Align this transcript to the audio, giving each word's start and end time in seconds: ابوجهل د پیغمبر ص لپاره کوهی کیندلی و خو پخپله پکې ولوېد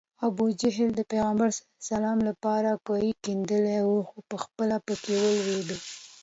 ابوجهل 0.25 0.89
د 0.95 1.01
پیغمبر 1.11 1.49
ص 1.87 1.89
لپاره 2.29 2.71
کوهی 2.85 3.11
کیندلی 3.23 3.79
و 3.85 3.91
خو 4.09 4.17
پخپله 4.31 4.77
پکې 4.85 5.15
ولوېد 5.21 5.69